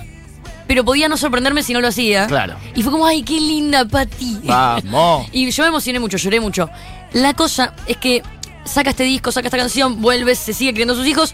[0.69, 2.27] pero podía no sorprenderme si no lo hacía.
[2.27, 2.55] Claro.
[2.75, 4.38] Y fue como, ay, qué linda, Pati.
[4.43, 5.25] Vamos.
[5.34, 6.69] Y yo me emocioné mucho, lloré mucho.
[7.12, 8.21] La cosa es que
[8.65, 11.34] saca este disco, saca esta canción, vuelve, se sigue criando a sus hijos.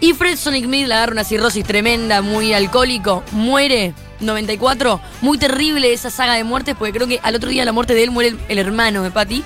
[0.00, 5.00] Y Fred Sonic Mill le agarra una cirrosis tremenda, muy alcohólico, muere, 94.
[5.22, 8.04] Muy terrible esa saga de muertes, porque creo que al otro día la muerte de
[8.04, 9.42] él muere el, el hermano de Patty.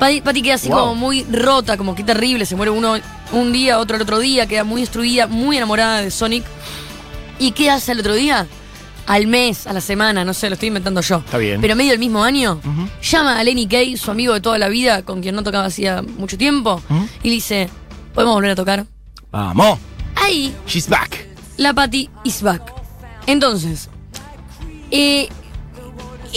[0.00, 0.78] Patty, Patty queda así Wow.
[0.80, 2.44] como muy rota, como que terrible.
[2.44, 2.96] Se muere uno
[3.30, 6.44] un día, otro el otro día, queda muy destruida, muy enamorada de Sonic.
[7.38, 8.46] ¿Y qué hace el otro día?
[9.06, 11.16] Al mes, a la semana, no sé, lo estoy inventando yo.
[11.18, 11.60] Está bien.
[11.60, 12.60] Pero medio del mismo año,
[13.02, 16.02] llama a Lenny Kay, su amigo de toda la vida, con quien no tocaba hacía
[16.02, 16.80] mucho tiempo,
[17.22, 17.68] y le dice,
[18.14, 18.86] ¿podemos volver a tocar?
[19.32, 19.78] Vamos.
[20.14, 21.26] Ahí, She's back.
[21.56, 22.72] la Patty is back.
[23.26, 23.88] Entonces,
[24.92, 25.28] eh,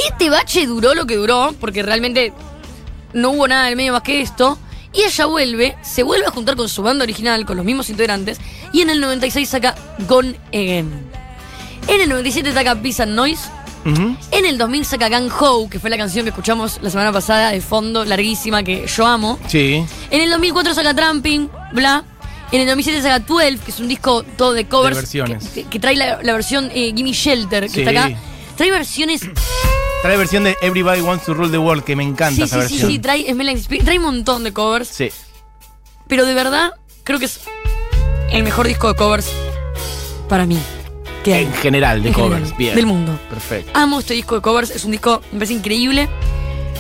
[0.08, 2.34] este bache duró lo que duró, porque realmente
[3.14, 4.58] no hubo nada en el medio más que esto.
[4.96, 8.40] Y ella vuelve, se vuelve a juntar con su banda original, con los mismos integrantes,
[8.72, 9.76] y en el 96 saca
[10.08, 10.90] Gone Again.
[11.88, 13.44] En el 97 saca Peace and Noise.
[14.32, 17.52] En el 2000 saca Gang Ho, que fue la canción que escuchamos la semana pasada
[17.52, 19.38] de fondo, larguísima, que yo amo.
[19.48, 19.84] Sí.
[20.10, 22.04] En el 2004 saca Tramping, bla.
[22.52, 24.96] En el 2007 saca 12, que es un disco todo de covers.
[24.96, 25.50] De versiones.
[25.50, 27.80] Que, que trae la, la versión eh, Gimme Shelter, que Sí.
[27.82, 28.18] está acá.
[28.56, 29.22] Trae versiones.
[30.06, 32.68] Trae versión de Everybody Wants to Rule the World, que me encanta Sí, esa sí,
[32.68, 32.92] sí, versión.
[32.92, 34.88] sí, trae, Smell Like Spirit, trae un montón de covers.
[34.88, 35.10] Sí.
[36.08, 37.40] Pero de verdad, creo que es
[38.30, 39.32] el mejor disco de covers
[40.30, 40.60] para mí.
[41.24, 41.46] Que hay.
[41.46, 42.36] En general, de En covers.
[42.36, 42.76] general, Bien.
[42.76, 43.20] Del mundo.
[43.32, 43.72] Perfecto.
[43.74, 46.08] Amo este disco de covers, es un disco, me parece increíble.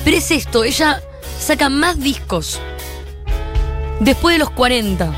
[0.03, 1.01] Pero es esto, ella
[1.39, 2.59] saca más discos
[4.01, 5.11] después de los 40,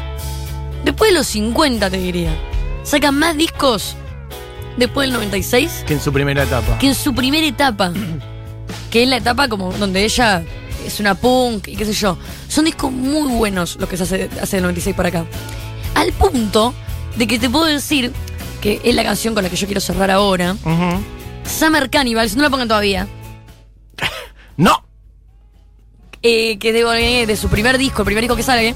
[0.85, 2.31] después de los 50 te diría.
[2.83, 3.97] Saca más discos
[4.77, 6.77] después del 96 Que en su primera etapa.
[6.79, 7.91] que en su primera etapa,
[8.91, 10.43] que es la etapa como donde ella
[10.85, 12.17] es una punk y qué sé yo.
[12.47, 15.25] Son discos muy buenos los que se hace, hace del 96 para acá.
[15.95, 16.73] Al punto
[17.17, 18.11] de que te puedo decir
[18.61, 20.53] que es la canción con la que yo quiero cerrar ahora.
[20.53, 21.03] Ujú.
[21.45, 23.07] Summer Cannibals, no la pongan todavía.
[24.57, 24.83] ¡No!
[26.23, 28.75] eh, que de, de su primer disco, el primer disco que sale,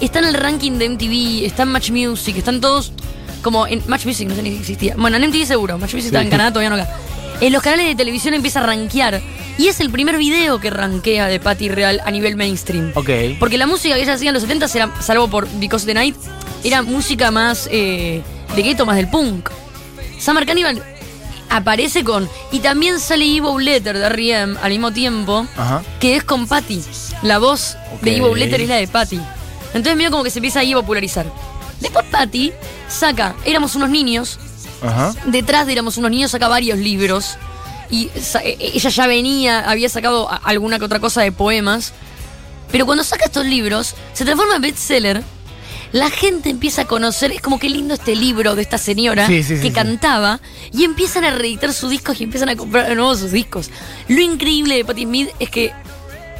[0.00, 2.92] está en el ranking de MTV, está en Match Music, están todos
[3.42, 4.94] como en Match Music, no sé ni si existía.
[4.96, 6.96] Bueno, en MTV seguro, Match Music está en Canadá, todavía no acá.
[7.40, 9.20] En los canales de televisión empieza a rankear.
[9.58, 12.92] Y es el primer video que rankea de Patty Real a nivel mainstream.
[12.94, 13.10] Ok.
[13.38, 16.16] Porque la música que ella hacía en los 70 era, salvo por Because the Night,
[16.64, 18.22] era música más eh,
[18.54, 19.50] de gueto, más del punk.
[20.18, 20.82] Summer Cannibal
[21.50, 22.28] aparece con.
[22.50, 24.56] Y también sale Evo Letter de R.E.M.
[24.62, 25.82] al mismo tiempo, Ajá.
[26.00, 26.82] que es con Patty.
[27.22, 28.16] La voz de.
[28.16, 29.20] Evo Letter es la de Patty.
[29.74, 31.26] Entonces medio como que se empieza ahí a popularizar.
[31.82, 32.52] Después Patty
[32.88, 34.38] saca Éramos unos niños,
[34.82, 35.14] Ajá.
[35.26, 37.36] detrás de Éramos unos niños saca varios libros.
[37.90, 41.92] Y sa- e- ella ya venía, había sacado alguna que otra cosa de poemas.
[42.70, 45.22] Pero cuando saca estos libros, se transforma en bestseller.
[45.92, 49.42] la gente empieza a conocer, es como que lindo este libro de esta señora Sí,
[49.42, 49.74] sí, sí, que sí.
[49.74, 50.40] cantaba,
[50.72, 53.68] y empiezan a reeditar sus discos y empiezan a comprar de nuevo sus discos.
[54.08, 55.70] Lo increíble de Patti Smith es que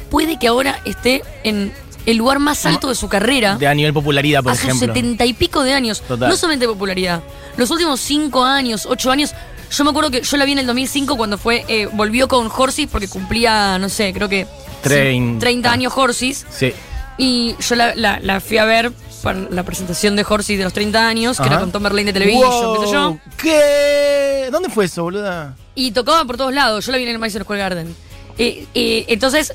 [0.09, 1.71] puede que ahora esté en
[2.05, 3.55] el lugar más alto de su carrera.
[3.55, 4.87] De a nivel popularidad, por a ejemplo.
[4.87, 6.01] setenta y pico de años.
[6.01, 6.29] Total.
[6.29, 7.21] No solamente popularidad.
[7.57, 9.33] Los últimos cinco años, ocho años.
[9.71, 12.49] Yo me acuerdo que yo la vi en el 2005 cuando fue eh, volvió con
[12.55, 14.45] Horsis porque cumplía, no sé, creo que
[14.83, 15.73] Trein- 30 ah.
[15.73, 16.45] años Horsis.
[16.51, 16.73] Sí.
[17.17, 18.91] Y yo la, la- la fui a ver
[19.23, 22.13] para la presentación de Horsis de los 30 años, que era con Tom Berlain de
[22.13, 23.17] Television, Wow, qué sé yo.
[23.37, 24.49] ¿Qué?
[24.51, 25.55] ¿Dónde fue eso, boluda?
[25.75, 26.85] Y tocaba por todos lados.
[26.85, 27.95] Yo la vi en el Madison Square Garden.
[28.37, 29.53] Eh, eh, entonces,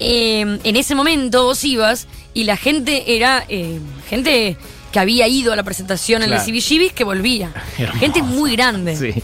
[0.00, 4.56] eh, en ese momento vos ibas y la gente era eh, gente
[4.92, 6.44] que había ido a la presentación en Claro.
[6.46, 7.52] el CBGB que volvía.
[7.98, 8.96] Gente muy grande.
[8.96, 9.22] Sí.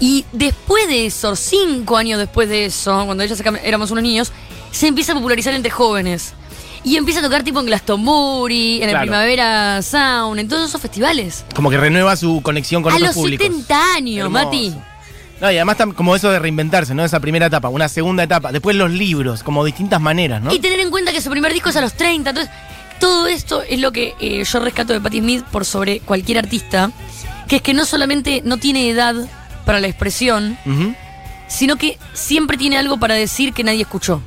[0.00, 4.32] Y después de eso, cinco años después de eso, cuando ellas acá éramos unos niños,
[4.70, 6.32] se empieza a popularizar entre jóvenes.
[6.84, 8.98] Y empieza a tocar tipo en Glastonbury, en Claro.
[8.98, 11.44] el Primavera Sound, en todos esos festivales.
[11.54, 13.46] Como que renueva su conexión con a otros los públicos.
[13.46, 14.44] 70 años, Hermoso.
[14.46, 14.74] Mati.
[15.42, 17.04] No, y además como eso de reinventarse, ¿no?
[17.04, 20.54] Esa primera etapa, una segunda etapa, después los libros, como distintas maneras, ¿no?
[20.54, 22.30] Y tener en cuenta que su primer disco es a los 30.
[22.30, 22.54] Entonces,
[23.00, 26.92] todo esto es lo que eh, yo rescato de Patti Smith por sobre cualquier artista,
[27.48, 29.16] que es que no solamente no tiene edad
[29.66, 30.56] para la expresión,
[31.48, 34.22] sino que siempre tiene algo para decir que nadie escuchó.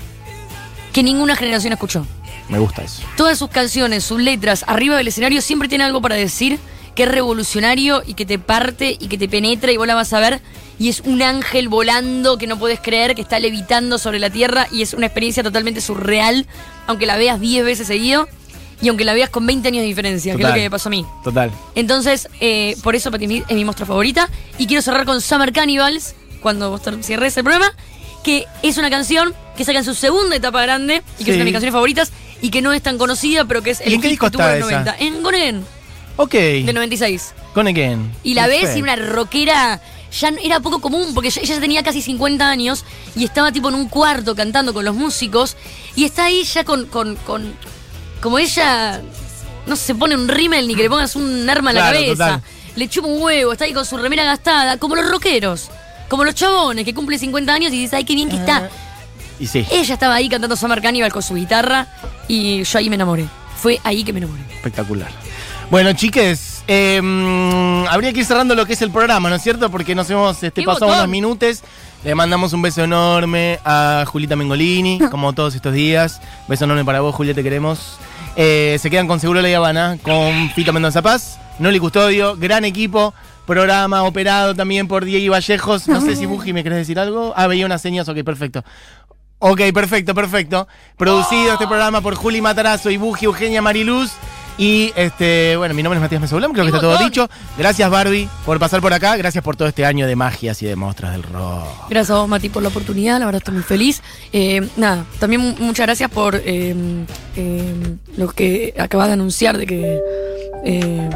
[0.91, 2.05] Que ninguna generación escuchó.
[2.49, 3.03] Me gusta eso.
[3.15, 6.59] Todas sus canciones, sus letras, arriba del escenario, siempre tiene algo para decir
[6.93, 10.11] que es revolucionario y que te parte y que te penetra y vos la vas
[10.11, 10.41] a ver.
[10.77, 14.67] Y es un ángel volando que no puedes creer, que está levitando sobre la tierra
[14.71, 16.45] y es una experiencia totalmente surreal,
[16.87, 18.27] aunque la veas 10 veces seguido
[18.81, 20.89] y aunque la veas con 20 años de diferencia, que es lo que me pasó
[20.89, 21.05] a mí.
[21.23, 21.49] Total.
[21.75, 24.29] Entonces, eh, por eso Patti Smith es mi monstruo favorita.
[24.57, 27.73] Y quiero cerrar con Summer Cannibals, cuando vos cierres el programa,
[28.23, 31.29] que es una canción que saca en su segunda etapa grande y que Sí.
[31.31, 32.11] es una de mis canciones favoritas
[32.41, 34.31] y que no es tan conocida, pero que es ¿Y el en qué disco que
[34.33, 34.79] tuvo en los esa?
[34.81, 34.95] 90.
[35.05, 35.65] En Gone Again,
[36.17, 36.31] Ok.
[36.33, 37.33] del 96.
[37.53, 38.11] Con again.
[38.23, 39.79] Y la ves y una rockera
[40.19, 43.75] ya era poco común porque ella ya tenía casi 50 años y estaba tipo en
[43.75, 45.55] un cuarto cantando con los músicos
[45.95, 47.53] y está ahí ya con, con, con-
[48.21, 49.01] como ella
[49.67, 52.11] no se pone un rímel ni que le pongas un arma en la cabeza.
[52.11, 52.41] total.
[52.75, 55.69] Le chupa un huevo, está ahí con su remera gastada, como los rockeros,
[56.09, 58.69] como los chabones que cumplen 50 años y dices, ay, qué bien que está.
[59.39, 61.87] Y sí, Ella estaba ahí cantando Summer Cannibal con su guitarra
[62.27, 63.27] y yo ahí me enamoré.
[63.57, 64.41] Fue ahí que me enamoré.
[64.55, 65.09] espectacular.
[65.71, 69.41] Bueno, chiques, eh, mm, habría que ir cerrando lo que es el programa, ¿no es
[69.41, 69.69] cierto?
[69.69, 70.99] Porque nos hemos este, ¡Qué pasado botón!
[70.99, 71.63] unos minutos.
[72.03, 76.21] Le mandamos un beso enorme a Julita Mengolini, como todos estos días.
[76.47, 77.97] Beso enorme para vos, Julia, te queremos.
[78.35, 83.13] Eh, se quedan con Seguro La Habana, con Fito Mendoza Paz, Noli Custodio, gran equipo.
[83.45, 85.87] Programa operado también por Diego Vallejos.
[85.87, 87.33] No sé si Buji me querés decir algo.
[87.35, 88.63] Ah, veía unas señas, ok, perfecto.
[89.39, 90.67] Ok, perfecto, perfecto.
[90.97, 94.11] Producido este programa por Juli Matarazo y Buji Eugenia Mariluz.
[94.57, 97.29] Y este, bueno, mi nombre es Matías Mesoulán, creo que ¡Qué está todo dicho.
[97.57, 100.77] Gracias Barbie por pasar por acá, gracias por todo este año de magias y de
[100.77, 101.65] monstruos del rock.
[101.89, 103.19] Gracias a vos, Mati, por la oportunidad.
[103.19, 104.01] La verdad, estoy muy feliz.
[104.31, 106.73] Eh, nada, también mu- muchas gracias por eh,
[107.35, 107.73] eh,
[108.15, 109.99] lo que acabas de anunciar de que
[110.63, 111.09] eh,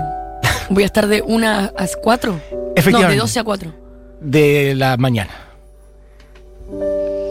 [0.69, 1.71] voy a estar de 1 a
[2.01, 2.31] 4.
[2.33, 2.39] No,
[2.75, 3.13] Efectivamente.
[3.15, 3.73] de 12 a 4.
[4.19, 5.31] De la mañana.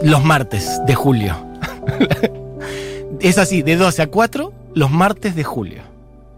[0.01, 1.37] Los martes de julio.
[3.19, 5.83] es así, de 12 a 4, los martes de julio.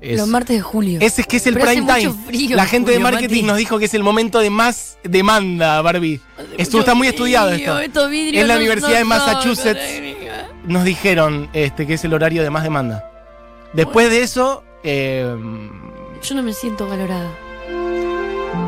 [0.01, 0.97] Es- Los martes de julio.
[0.99, 2.25] Ese es que es el Pero hace prime mucho time.
[2.25, 3.43] frío La en gente de marketing Mati.
[3.43, 6.19] nos dijo que es el momento de más demanda, Barbie.
[6.57, 7.79] Esto está muy estudiado esto.
[7.79, 9.79] En la no- Universidad no de Massachusetts.
[10.65, 13.03] Nos dijeron este, que es el horario de más demanda.
[13.73, 15.35] Después de eso, eh,
[16.23, 17.29] Yo no me siento valorada.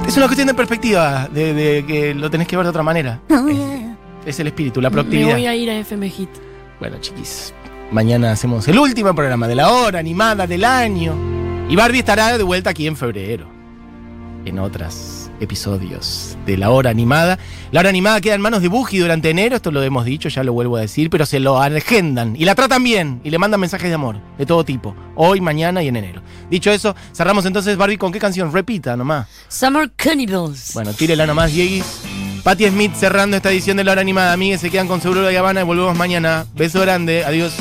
[0.07, 3.19] es una cuestión de perspectiva, de, de que lo tenés que ver de otra manera.
[4.25, 5.31] Es, es el espíritu, la Me proactividad.
[5.33, 6.29] voy a ir a FM Hit.
[6.79, 7.53] Bueno, chiquis,
[7.93, 11.15] mañana hacemos el último programa de la hora animada del año.
[11.69, 13.47] Y Barbie estará de vuelta aquí en febrero.
[14.45, 17.38] En otros episodios de la hora animada.
[17.71, 20.43] La hora animada queda en manos de Buji durante enero, esto lo hemos dicho, ya
[20.43, 23.60] lo vuelvo a decir, pero se lo agendan y la tratan bien y le mandan
[23.60, 26.21] mensajes de amor de todo tipo, hoy, mañana y en enero.
[26.49, 29.27] Dicho eso, cerramos entonces Barbie con qué canción, repita nomás.
[29.47, 30.73] Summer Cannibals.
[30.73, 32.01] Bueno, tírela nomás, Dieguis.
[32.43, 34.34] Patti Smith cerrando esta edición de la hora animada.
[34.34, 36.45] Amigues, se quedan con Seguro de Habana y volvemos mañana.
[36.56, 37.53] Beso grande, adiós.